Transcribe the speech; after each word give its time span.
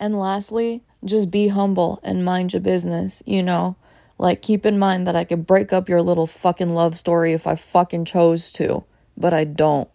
And 0.00 0.18
lastly, 0.18 0.82
just 1.04 1.30
be 1.30 1.48
humble 1.48 2.00
and 2.02 2.24
mind 2.24 2.52
your 2.52 2.62
business, 2.62 3.22
you 3.26 3.42
know? 3.42 3.76
Like, 4.18 4.42
keep 4.42 4.66
in 4.66 4.78
mind 4.78 5.06
that 5.06 5.16
I 5.16 5.24
could 5.24 5.46
break 5.46 5.72
up 5.72 5.88
your 5.88 6.02
little 6.02 6.26
fucking 6.26 6.74
love 6.74 6.96
story 6.96 7.32
if 7.32 7.46
I 7.46 7.54
fucking 7.54 8.04
chose 8.04 8.52
to, 8.52 8.84
but 9.16 9.32
I 9.32 9.44
don't. 9.44 9.88